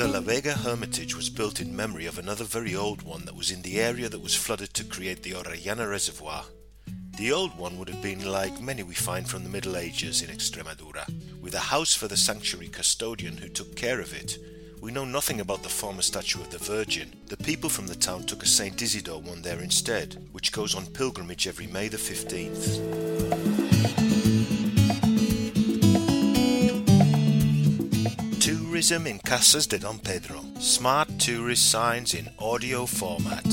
[0.00, 3.50] The La Vega Hermitage was built in memory of another very old one that was
[3.50, 6.44] in the area that was flooded to create the Orellana Reservoir.
[7.18, 10.30] The old one would have been like many we find from the Middle Ages in
[10.30, 11.06] Extremadura,
[11.42, 14.38] with a house for the sanctuary custodian who took care of it.
[14.80, 17.12] We know nothing about the former statue of the Virgin.
[17.26, 20.86] The people from the town took a Saint Isidore one there instead, which goes on
[20.86, 22.80] pilgrimage every May the 15th.
[28.40, 30.40] Tourism in Casas de Don Pedro.
[30.58, 33.44] Smart tourist signs in audio format.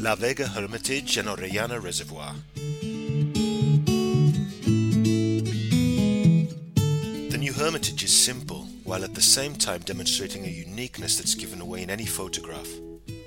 [0.00, 2.34] La Vega Hermitage and Orellana Reservoir.
[7.80, 11.88] New is simple, while at the same time demonstrating a uniqueness that's given away in
[11.88, 12.68] any photograph.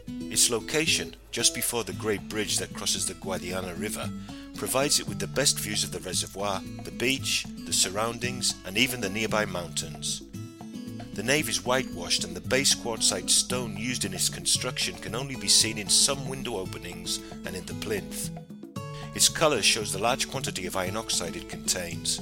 [0.09, 4.07] Its location, just before the great bridge that crosses the Guadiana River,
[4.55, 9.01] provides it with the best views of the reservoir, the beach, the surroundings, and even
[9.01, 10.21] the nearby mountains.
[11.15, 15.35] The nave is whitewashed and the base quartzite stone used in its construction can only
[15.35, 18.29] be seen in some window openings and in the plinth.
[19.15, 22.21] Its colour shows the large quantity of iron oxide it contains.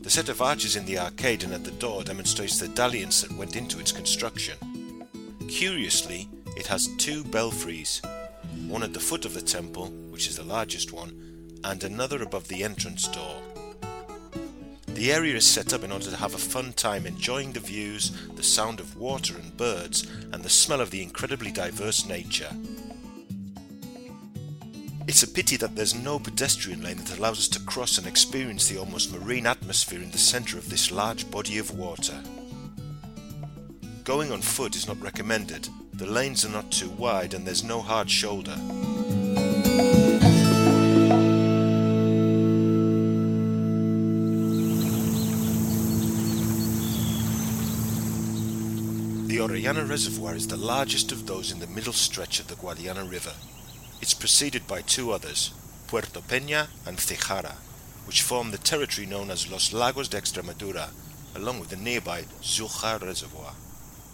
[0.00, 3.36] The set of arches in the arcade and at the door demonstrates the dalliance that
[3.36, 4.56] went into its construction.
[5.46, 8.00] Curiously, it has two belfries,
[8.66, 12.48] one at the foot of the temple, which is the largest one, and another above
[12.48, 13.42] the entrance door.
[14.86, 18.10] The area is set up in order to have a fun time enjoying the views,
[18.36, 22.50] the sound of water and birds, and the smell of the incredibly diverse nature.
[25.10, 28.68] It's a pity that there's no pedestrian lane that allows us to cross and experience
[28.68, 32.22] the almost marine atmosphere in the centre of this large body of water.
[34.04, 37.80] Going on foot is not recommended, the lanes are not too wide and there's no
[37.80, 38.54] hard shoulder.
[49.26, 53.10] The Orellana Reservoir is the largest of those in the middle stretch of the Guadiana
[53.10, 53.32] River.
[54.00, 55.52] It's preceded by two others,
[55.86, 57.56] Puerto Peña and Cíjara,
[58.06, 60.88] which form the territory known as Los Lagos de Extremadura,
[61.36, 63.52] along with the nearby Zújar Reservoir.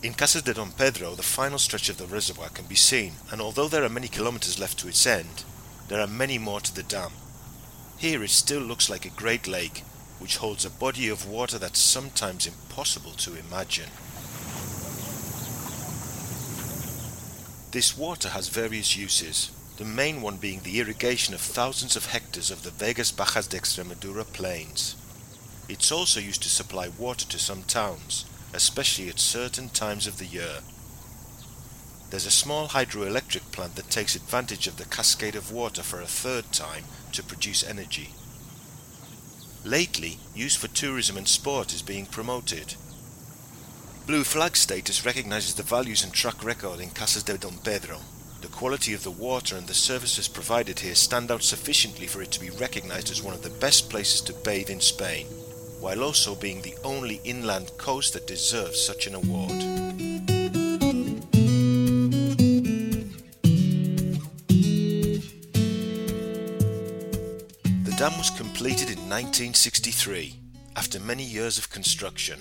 [0.02, 3.40] In Casas de Don Pedro, the final stretch of the reservoir can be seen, and
[3.40, 5.44] although there are many kilometers left to its end,
[5.86, 7.12] there are many more to the dam.
[7.96, 9.84] Here it still looks like a great lake,
[10.18, 13.90] which holds a body of water that's sometimes impossible to imagine.
[17.70, 22.50] This water has various uses, the main one being the irrigation of thousands of hectares
[22.50, 24.96] of the Vegas Bajas de Extremadura plains.
[25.68, 30.24] It's also used to supply water to some towns, especially at certain times of the
[30.24, 30.60] year.
[32.08, 36.06] There's a small hydroelectric plant that takes advantage of the cascade of water for a
[36.06, 38.10] third time to produce energy.
[39.64, 42.76] Lately, use for tourism and sport is being promoted.
[44.06, 47.98] Blue flag status recognizes the values and track record in Casas de Don Pedro.
[48.46, 52.30] The quality of the water and the services provided here stand out sufficiently for it
[52.30, 55.26] to be recognized as one of the best places to bathe in Spain,
[55.80, 59.50] while also being the only inland coast that deserves such an award.
[67.82, 70.36] The dam was completed in 1963,
[70.76, 72.38] after many years of construction.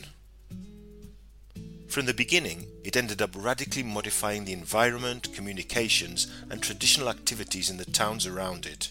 [1.96, 7.78] From the beginning, it ended up radically modifying the environment, communications, and traditional activities in
[7.78, 8.90] the towns around it.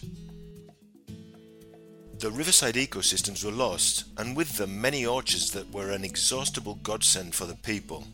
[2.17, 7.35] The riverside ecosystems were lost, and with them many orchards that were an inexhaustible godsend
[7.35, 8.07] for the people.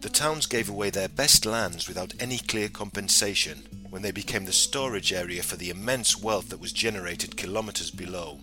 [0.00, 4.52] The towns gave away their best lands without any clear compensation when they became the
[4.52, 8.40] storage area for the immense wealth that was generated kilometers below.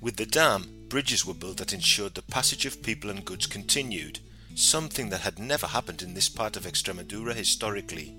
[0.00, 4.18] With the dam, bridges were built that ensured the passage of people and goods continued,
[4.56, 8.12] something that had never happened in this part of Extremadura historically.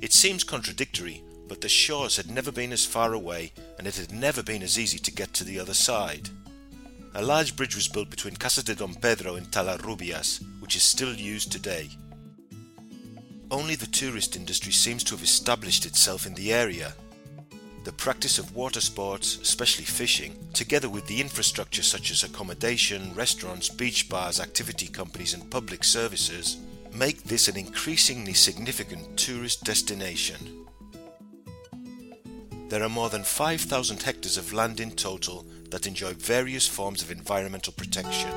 [0.00, 4.12] It seems contradictory, but the shores had never been as far away and it had
[4.12, 6.30] never been as easy to get to the other side.
[7.16, 11.12] A large bridge was built between Casas de Don Pedro and Talarrubias, which is still
[11.12, 11.90] used today.
[13.50, 16.94] Only the tourist industry seems to have established itself in the area,
[17.84, 23.68] the practice of water sports, especially fishing, together with the infrastructure such as accommodation, restaurants,
[23.68, 26.58] beach bars, activity companies, and public services,
[26.94, 30.66] make this an increasingly significant tourist destination.
[32.68, 37.10] There are more than 5,000 hectares of land in total that enjoy various forms of
[37.10, 38.30] environmental protection.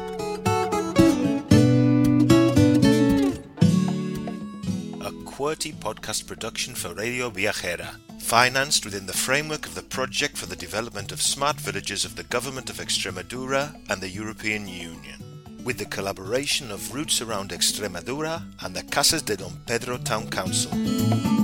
[5.01, 10.47] A QWERTY podcast production for Radio Viajera financed within the framework of the Project for
[10.47, 15.21] the Development of Smart Villages of the Government of Extremadura and the European Union,
[15.63, 21.34] with the collaboration of Roots Around Extremadura and the Casas de Don Pedro Town Council.